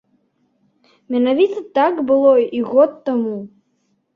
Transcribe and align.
Менавіта 1.15 1.63
так 1.81 1.93
было 2.13 2.33
і 2.61 2.63
год 2.71 2.91
таму. 3.11 3.37